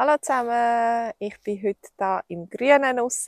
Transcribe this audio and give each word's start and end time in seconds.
Hallo 0.00 0.16
zusammen, 0.20 1.12
ich 1.18 1.40
bin 1.40 1.60
heute 1.60 1.88
da 1.96 2.22
im 2.28 2.48
Grünen 2.48 3.00
raus 3.00 3.26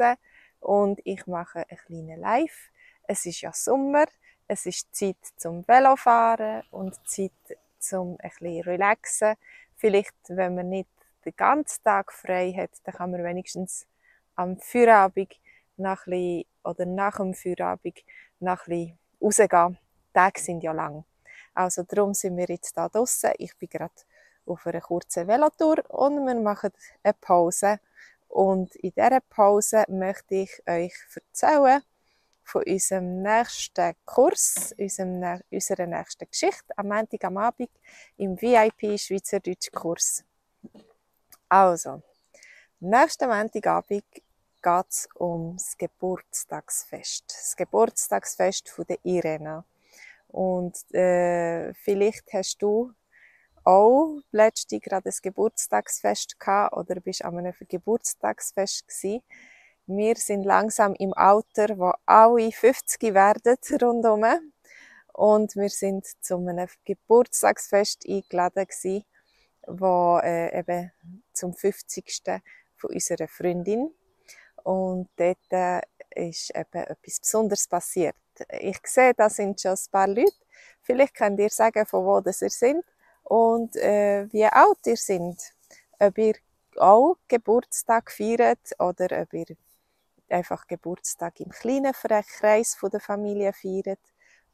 und 0.61 1.01
ich 1.03 1.27
mache 1.27 1.65
ein 1.69 1.77
kleines 1.85 2.21
Live. 2.21 2.71
Es 3.09 3.27
ist 3.27 3.41
ja 3.41 3.53
Sommer, 3.53 4.05
es 4.47 4.67
ist 4.67 4.95
Zeit 4.95 5.17
zum 5.37 5.67
Velofahren 5.67 6.63
und 6.71 6.95
Zeit 7.09 7.33
zum 7.81 8.17
ein 8.21 8.31
bisschen 8.39 8.63
relaxen. 8.63 9.35
Vielleicht, 9.79 10.15
wenn 10.29 10.55
man 10.55 10.69
nicht 10.69 10.89
den 11.25 11.35
ganzen 11.35 11.83
Tag 11.83 12.13
frei 12.13 12.53
hat, 12.57 12.71
dann 12.85 12.95
kann 12.95 13.11
man 13.11 13.25
wenigstens 13.25 13.89
am 14.37 14.57
Feierabend 14.57 15.41
nach 15.77 16.07
bisschen, 16.07 16.47
oder 16.63 16.87
nach 16.87 17.17
dem 17.17 17.35
Feierabend 17.35 17.99
nach 18.39 18.69
ein 18.69 18.97
rausgehen. 19.21 19.77
Die 20.11 20.13
Tage 20.15 20.41
sind 20.41 20.63
ja 20.63 20.71
lang. 20.71 21.05
Also 21.53 21.83
darum 21.83 22.15
sind 22.15 22.37
wir 22.37 22.47
jetzt 22.47 22.77
da 22.77 22.89
draußen. 22.89 23.33
Ich 23.39 23.57
bin 23.57 23.69
gerade 23.69 23.93
auf 24.51 24.67
einer 24.67 24.81
kurzen 24.81 25.27
Velotour 25.27 25.79
und 25.89 26.27
wir 26.27 26.35
machen 26.35 26.71
eine 27.03 27.15
Pause. 27.15 27.81
Und 28.29 28.75
in 28.77 28.93
dieser 28.93 29.21
Pause 29.21 29.85
möchte 29.89 30.35
ich 30.35 30.63
euch 30.67 30.95
erzählen 31.15 31.83
von 32.45 32.63
unserem 32.65 33.23
nächsten 33.23 33.95
Kurs, 34.05 34.75
unserem, 34.79 35.41
unserer 35.51 35.87
nächsten 35.87 36.29
Geschichte 36.29 36.77
am 36.77 36.89
Montag 36.89 37.25
am 37.25 37.37
Abend 37.37 37.71
im 38.17 38.41
VIP 38.41 38.99
Schweizerdeutsch 38.99 39.71
Kurs. 39.73 40.25
Also, 41.49 42.03
nächsten 42.81 43.29
Montagabend 43.29 44.05
geht 44.63 44.87
es 44.89 45.09
um 45.15 45.57
das 45.57 45.77
Geburtstagsfest. 45.79 47.25
Das 47.29 47.57
Geburtstagsfest 47.57 48.69
von 48.69 48.85
der 48.89 48.99
Irena. 49.05 49.65
Und 50.29 50.93
äh, 50.95 51.75
vielleicht 51.75 52.33
hast 52.33 52.63
du 52.63 52.93
auch 53.71 54.21
letztens 54.33 54.83
gerade 54.83 55.09
ein 55.09 55.15
Geburtstagsfest 55.23 56.39
gehabt 56.41 56.77
oder 56.77 57.01
bist 57.01 57.25
an 57.25 57.39
einem 57.39 57.55
Geburtstagsfest 57.69 58.89
gewesen. 58.89 59.23
Wir 59.87 60.17
sind 60.17 60.45
langsam 60.45 60.95
im 60.95 61.13
Alter, 61.15 61.79
wo 61.79 61.93
alle 62.07 62.51
50 62.51 63.15
werden 63.15 63.57
rundherum. 63.83 64.25
Und 65.13 65.55
wir 65.57 65.69
sind 65.69 66.07
zu 66.21 66.37
einem 66.37 66.69
Geburtstagsfest 66.85 68.07
eingeladen 68.09 68.67
gewesen, 68.67 69.05
wo 69.67 70.19
äh, 70.23 70.59
eben 70.59 70.93
zum 71.33 71.55
50. 71.55 72.23
von 72.77 72.91
unserer 72.91 73.29
Freundin. 73.29 73.91
Und 74.63 75.09
dort 75.17 75.39
äh, 75.51 75.81
ist 76.15 76.51
eben 76.55 76.85
etwas 76.85 77.21
Besonderes 77.21 77.69
passiert. 77.69 78.17
Ich 78.61 78.79
sehe, 78.85 79.15
da 79.15 79.29
sind 79.29 79.61
schon 79.61 79.73
ein 79.73 79.91
paar 79.91 80.09
Leute. 80.09 80.33
Vielleicht 80.83 81.15
könnt 81.15 81.39
ihr 81.41 81.51
sagen, 81.51 81.85
von 81.87 82.05
wo 82.05 82.21
das 82.21 82.43
ihr 82.43 82.51
seid 82.51 82.85
und 83.31 83.77
äh, 83.77 84.27
wie 84.33 84.45
alt 84.45 84.85
ihr 84.87 84.97
seid. 84.97 85.53
Ob 86.01 86.19
ihr 86.19 86.35
auch 86.77 87.17
Geburtstag 87.29 88.11
feiert 88.11 88.75
oder 88.81 89.23
ob 89.23 89.33
ihr 89.33 89.57
einfach 90.29 90.67
Geburtstag 90.67 91.39
im 91.39 91.51
kleinen 91.51 91.93
Kreis 91.93 92.77
der 92.83 92.99
Familie 93.01 93.53
feiert 93.53 94.01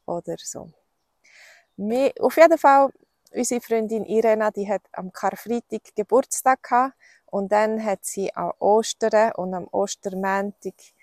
oder 0.05 0.35
so. 0.37 0.71
Wir, 1.75 2.13
auf 2.19 2.37
jeden 2.37 2.57
Fall, 2.59 2.91
unsere 3.33 3.61
Freundin 3.61 4.05
Irena, 4.05 4.51
die 4.51 4.69
hat 4.69 4.83
am 4.91 5.11
Karfreitag 5.11 5.95
Geburtstag 5.95 6.61
gehabt 6.61 6.93
und 7.25 7.51
dann 7.51 7.83
hat 7.83 8.05
sie 8.05 8.31
an 8.35 8.51
Ostern 8.59 9.31
und 9.33 9.55
am 9.55 9.67
Ostermäntig 9.71 10.93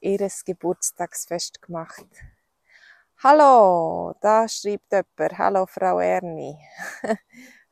ihr 0.00 0.30
Geburtstagsfest 0.44 1.60
gemacht. 1.60 2.06
Hallo, 3.24 4.14
da 4.20 4.46
schreibt 4.46 4.92
jemand. 4.92 5.38
Hallo, 5.38 5.66
Frau 5.66 6.00
Erni. 6.00 6.54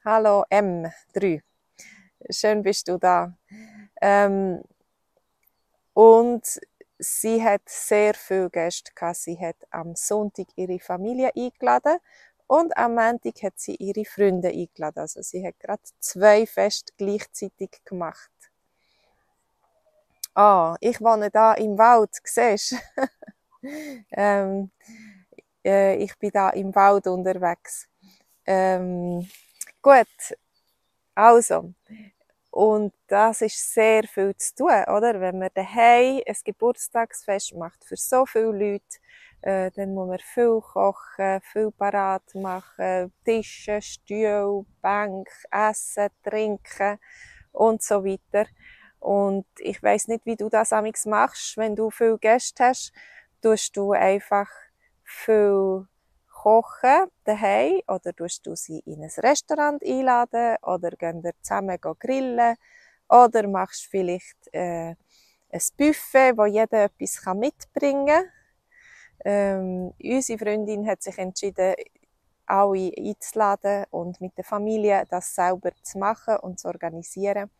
Hallo, 0.04 0.42
M3. 0.50 1.42
Schön 2.30 2.62
bist 2.62 2.88
du 2.88 2.96
da. 2.96 3.36
Ähm, 4.00 4.62
und 5.92 6.42
sie 6.98 7.44
hat 7.44 7.60
sehr 7.66 8.14
viel 8.14 8.48
Gäste 8.48 8.92
gehabt. 8.94 9.16
Sie 9.16 9.38
hat 9.38 9.56
am 9.70 9.94
Sonntag 9.94 10.46
ihre 10.56 10.78
Familie 10.78 11.30
eingeladen 11.36 11.98
und 12.46 12.74
am 12.78 12.94
Montag 12.94 13.42
hat 13.42 13.58
sie 13.58 13.74
ihre 13.74 14.06
Freunde 14.06 14.48
eingeladen. 14.48 15.00
Also 15.00 15.20
sie 15.20 15.46
hat 15.46 15.60
gerade 15.60 15.82
zwei 16.00 16.46
Feste 16.46 16.94
gleichzeitig 16.96 17.82
gemacht. 17.84 18.30
Ah, 20.34 20.74
ich 20.80 21.02
wohne 21.02 21.30
da 21.30 21.52
im 21.52 21.76
Wald, 21.76 22.18
siehst 22.24 22.76
ähm, 24.10 24.70
äh, 25.64 25.96
ich 25.96 26.16
bin 26.18 26.30
da 26.32 26.50
im 26.50 26.74
Wald 26.74 27.06
unterwegs. 27.06 27.88
Ähm, 28.46 29.28
gut, 29.82 30.06
also, 31.14 31.74
und 32.50 32.92
das 33.08 33.42
ist 33.42 33.74
sehr 33.74 34.04
viel 34.04 34.36
zu 34.36 34.54
tun, 34.56 34.84
oder? 34.88 35.20
Wenn 35.20 35.38
man 35.38 35.50
daheim 35.54 36.22
ein 36.26 36.36
Geburtstagsfest 36.44 37.54
macht 37.56 37.84
für 37.84 37.96
so 37.96 38.26
viele 38.26 38.52
Leute, 38.52 38.98
äh, 39.42 39.70
dann 39.72 39.94
muss 39.94 40.08
man 40.08 40.18
viel 40.20 40.60
kochen, 40.60 41.40
viel 41.52 41.70
parat 41.72 42.34
machen, 42.34 43.12
Tische, 43.24 43.82
Stühle, 43.82 44.64
Bank, 44.82 45.28
Essen, 45.50 46.08
Trinken 46.22 46.98
und 47.52 47.82
so 47.82 48.04
weiter. 48.04 48.48
Und 49.00 49.46
ich 49.58 49.82
weiß 49.82 50.08
nicht, 50.08 50.26
wie 50.26 50.36
du 50.36 50.48
das 50.48 50.72
amigs 50.72 51.06
machst, 51.06 51.56
wenn 51.56 51.76
du 51.76 51.90
viel 51.90 52.18
Gäste 52.18 52.64
hast, 52.64 52.92
tust 53.42 53.76
du 53.76 53.92
einfach 53.92 54.48
viel 55.14 55.86
kochen 56.28 57.10
daheim 57.24 57.80
oder 57.88 58.12
tust 58.12 58.46
du 58.46 58.54
sie 58.54 58.80
in 58.80 59.02
ein 59.02 59.10
Restaurant 59.18 59.82
einladen 59.82 60.56
oder 60.62 60.90
gehen 60.90 61.22
ihr 61.24 61.32
zusammen 61.40 61.78
grillen 61.80 62.56
oder 63.08 63.48
machst 63.48 63.86
vielleicht 63.86 64.52
äh, 64.52 64.94
ein 65.50 65.62
Buffet, 65.76 66.36
wo 66.36 66.46
jeder 66.46 66.84
etwas 66.84 67.24
mitbringen 67.34 68.06
kann. 68.06 68.30
Ähm, 69.24 69.94
unsere 70.02 70.38
Freundin 70.38 70.86
hat 70.86 71.02
sich 71.02 71.16
entschieden, 71.18 71.74
alle 72.46 72.92
einzuladen 72.98 73.86
und 73.90 74.20
mit 74.20 74.36
der 74.36 74.44
Familie 74.44 75.04
das 75.08 75.34
selber 75.34 75.70
zu 75.82 75.98
machen 75.98 76.36
und 76.42 76.58
zu 76.60 76.68
organisieren. 76.68 77.50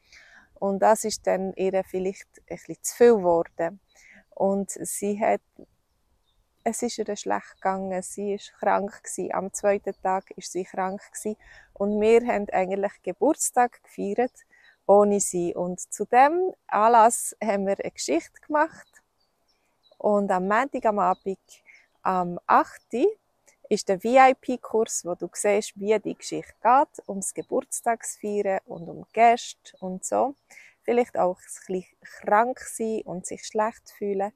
Und 0.55 0.81
das 0.81 1.05
ist 1.05 1.27
dann 1.27 1.53
ihr 1.55 1.83
vielleicht 1.85 2.29
ein 2.39 2.57
bisschen 2.57 2.77
zu 2.83 2.97
viel 2.97 3.17
geworden. 3.17 3.81
Und 4.31 4.71
sie 4.71 5.19
hat 5.19 5.41
es 6.65 6.83
ist 6.83 6.99
ihr 6.99 7.17
schlecht 7.17 7.55
gegangen. 7.57 8.03
Sie 8.03 8.35
ist 8.35 8.53
krank 8.59 9.03
gewesen. 9.03 9.35
Am 9.35 9.53
zweiten 9.53 9.95
Tag 10.03 10.31
ist 10.37 10.53
sie 10.53 10.65
krank 10.65 11.01
gewesen. 11.13 11.37
und 11.75 12.01
wir 12.01 12.27
haben 12.27 12.49
eigentlich 12.51 12.93
Geburtstag 13.03 13.83
gefeiert 13.83 14.33
ohne 14.87 15.21
sie. 15.21 15.55
Und 15.55 15.81
zu 15.81 16.05
dem 16.05 16.53
Anlass 16.67 17.37
haben 17.43 17.67
wir 17.67 17.79
eine 17.81 17.91
Geschichte 17.91 18.41
gemacht. 18.47 19.03
Und 19.99 20.31
am 20.31 20.49
Montag 20.49 20.85
am 20.87 20.99
Abend, 20.99 21.39
am 22.03 22.39
8. 22.47 22.83
ist 23.69 23.89
der 23.89 24.03
VIP-Kurs, 24.03 25.05
wo 25.05 25.15
du 25.15 25.29
siehst, 25.33 25.79
wie 25.81 25.99
die 25.99 26.15
Geschichte 26.15 26.55
geht, 26.63 27.09
ums 27.09 27.33
Geburtstagsfeiern 27.33 28.61
und 28.67 28.89
um 28.89 29.07
Gäste 29.13 29.77
und 29.81 30.05
so. 30.05 30.35
Vielleicht 30.83 31.17
auch 31.17 31.39
ein 31.39 31.45
bisschen 31.45 31.85
krank 32.21 32.61
sein 32.61 33.01
und 33.07 33.25
sich 33.25 33.45
schlecht 33.45 33.91
fühlen. 33.97 34.33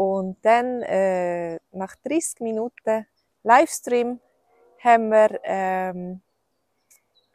Und 0.00 0.40
dann, 0.46 0.80
äh, 0.80 1.60
nach 1.72 1.94
30 1.96 2.40
Minuten 2.40 3.06
Livestream, 3.42 4.18
haben 4.82 5.10
wir, 5.10 5.38
ähm, 5.44 6.22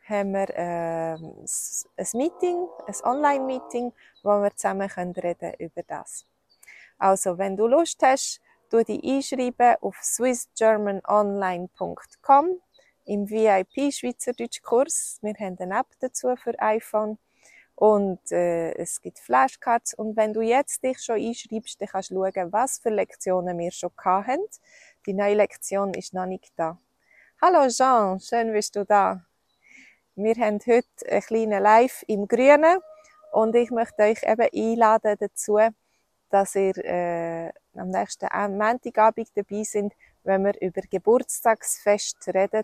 haben 0.09 0.31
wir 0.31 0.47
ähm, 0.55 1.45
ein 1.95 2.07
Meeting, 2.13 2.67
ein 2.87 2.95
Online-Meeting, 3.03 3.93
wo 4.23 4.41
wir 4.41 4.55
zusammen 4.55 4.89
können 4.89 5.13
reden 5.13 5.53
über 5.59 5.83
das. 5.83 6.25
Also, 6.97 7.37
wenn 7.37 7.55
du 7.55 7.67
Lust 7.67 8.01
hast, 8.01 8.41
du 8.71 8.83
dich 8.83 9.03
einschreiben 9.03 9.75
auf 9.81 9.97
swissgermanonline.com 10.01 12.61
im 13.05 13.29
VIP 13.29 13.93
Schweizerdeutsch 13.93 14.63
Kurs. 14.63 15.19
Wir 15.21 15.35
haben 15.35 15.59
eine 15.59 15.81
App 15.81 15.89
dazu 15.99 16.35
für 16.35 16.59
iPhone 16.59 17.19
und 17.75 18.31
äh, 18.31 18.73
es 18.75 19.01
gibt 19.01 19.19
Flashcards. 19.19 19.93
Und 19.93 20.15
wenn 20.15 20.33
du 20.33 20.41
jetzt 20.41 20.83
dich 20.83 20.99
schon 21.01 21.19
einschreibst, 21.19 21.79
dann 21.79 21.89
kannst 21.89 22.11
du 22.11 22.15
schauen, 22.15 22.51
was 22.51 22.79
für 22.79 22.89
Lektionen 22.89 23.57
wir 23.57 23.71
schon 23.71 23.91
hatten. 24.03 24.39
Die 25.05 25.13
neue 25.13 25.35
Lektion 25.35 25.93
ist 25.93 26.13
noch 26.13 26.25
nicht 26.25 26.53
da. 26.55 26.79
Hallo 27.41 27.67
Jean, 27.69 28.19
schön 28.19 28.53
bist 28.53 28.75
du 28.75 28.85
da. 28.85 29.25
Wir 30.15 30.35
haben 30.35 30.59
heute 30.65 30.87
ein 31.09 31.21
kleines 31.21 31.61
Live 31.61 32.03
im 32.07 32.27
Grünen 32.27 32.79
und 33.33 33.53
ich 33.55 33.69
möchte 33.69 34.03
euch 34.03 34.23
eben 34.23 34.47
einladen 34.53 35.17
dazu, 35.19 35.59
dass 36.29 36.55
ihr 36.55 36.77
äh, 36.77 37.51
am 37.75 37.89
nächsten 37.89 38.27
Montagabend 38.57 39.27
dabei 39.35 39.63
sind, 39.63 39.93
wenn 40.23 40.45
wir 40.45 40.59
über 40.61 40.81
Geburtstagsfest 40.89 42.29
reden, 42.33 42.63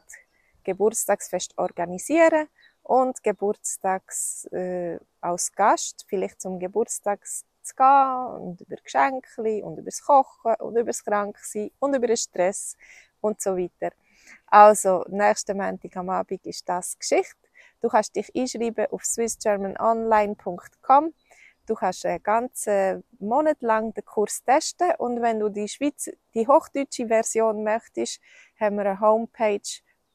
Geburtstagsfest 0.63 1.58
organisieren 1.58 2.48
und 2.92 3.24
geburtstags 3.24 4.44
äh, 4.52 5.00
als 5.22 5.54
Gast 5.54 6.04
vielleicht 6.10 6.42
zum 6.42 6.60
Geburtstag 6.60 7.26
zu 7.26 7.46
gehen 7.74 8.42
und 8.42 8.60
über 8.60 8.76
Geschenke 8.84 9.64
und 9.64 9.78
über 9.78 9.86
das 9.86 10.04
Kochen 10.04 10.56
und 10.56 10.76
über 10.76 10.88
das 10.88 11.06
Kranksein 11.06 11.72
und 11.80 11.96
über 11.96 12.08
den 12.08 12.18
Stress 12.18 12.76
und 13.22 13.40
so 13.40 13.56
weiter. 13.56 13.96
Also, 14.48 15.06
nächsten 15.08 15.56
Montag 15.56 15.96
am 15.96 16.10
Abend 16.10 16.46
ist 16.46 16.68
das 16.68 17.00
Geschichte. 17.00 17.48
Du 17.80 17.88
kannst 17.88 18.14
dich 18.14 18.30
einschreiben 18.36 18.88
auf 18.92 19.06
swissgermanonline.com. 19.06 21.14
Du 21.68 21.76
kannst 21.76 22.06
einen 22.06 22.22
ganzen 22.22 23.06
Monat 23.20 23.62
lang 23.62 23.94
den 23.94 24.04
Kurs 24.04 24.44
testen 24.44 24.92
und 24.98 25.22
wenn 25.22 25.40
du 25.40 25.48
die 25.48 25.70
Schweiz, 25.70 26.10
die 26.34 26.46
hochdeutsche 26.46 27.08
Version 27.08 27.64
möchtest, 27.64 28.20
haben 28.60 28.76
wir 28.76 28.86
eine 28.86 29.00
Homepage 29.00 29.62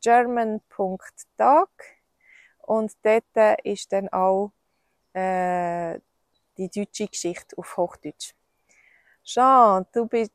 german.tag 0.02 1.70
und 2.66 2.92
dort 3.02 3.60
ist 3.64 3.92
dann 3.92 4.08
auch 4.08 4.52
äh, 5.12 5.98
die 6.58 6.68
deutsche 6.68 7.06
Geschichte 7.06 7.56
auf 7.56 7.76
Hochdeutsch. 7.76 8.34
Jean, 9.24 9.86
du, 9.92 10.06
bist, 10.06 10.32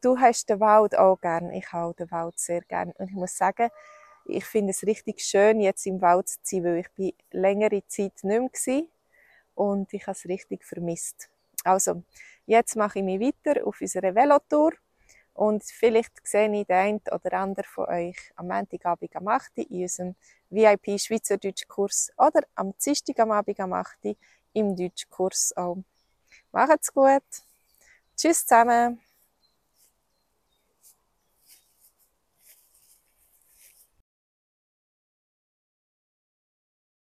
du 0.00 0.18
hast 0.18 0.48
den 0.48 0.60
Wald 0.60 0.96
auch 0.96 1.20
gern. 1.20 1.52
Ich 1.52 1.72
habe 1.72 1.94
den 1.94 2.10
Wald 2.10 2.38
sehr 2.38 2.62
gern. 2.62 2.92
Und 2.92 3.08
ich 3.08 3.14
muss 3.14 3.36
sagen, 3.36 3.70
ich 4.26 4.44
finde 4.44 4.70
es 4.70 4.84
richtig 4.84 5.20
schön, 5.20 5.60
jetzt 5.60 5.86
im 5.86 6.00
Wald 6.00 6.28
zu 6.28 6.38
sein, 6.42 6.64
weil 6.64 6.78
ich 6.78 6.90
bin 6.90 7.12
längere 7.30 7.86
Zeit 7.86 8.12
nicht 8.22 8.24
mehr 8.24 8.40
war 8.42 8.82
und 9.54 9.92
ich 9.92 10.02
habe 10.02 10.12
es 10.12 10.26
richtig 10.26 10.64
vermisst. 10.64 11.30
Also, 11.64 12.02
jetzt 12.46 12.76
mache 12.76 13.00
ich 13.00 13.04
mich 13.04 13.20
weiter 13.20 13.66
auf 13.66 13.80
unserer 13.80 14.14
Velotour 14.14 14.72
und 15.38 15.62
vielleicht 15.62 16.26
sehe 16.26 16.52
ich 16.52 16.66
den 16.66 16.76
einen 16.76 17.00
oder 17.12 17.32
anderen 17.34 17.64
von 17.64 17.86
euch 17.86 18.16
am 18.34 18.48
Montagabend 18.48 19.14
am 19.14 19.28
8. 19.28 19.58
in 19.58 19.82
unserem 19.82 20.16
VIP 20.50 20.98
Schweizerdeutsch-Kurs 21.00 22.10
oder 22.16 22.42
am 22.56 22.74
Dienstag 22.84 23.20
am 23.20 23.30
Abend 23.30 23.60
am 23.60 23.72
8. 23.72 24.16
im 24.52 24.74
Deutschkurs 24.74 25.56
auch. 25.56 25.78
Macht's 26.50 26.92
gut! 26.92 27.22
Tschüss 28.16 28.44
zusammen! 28.44 29.07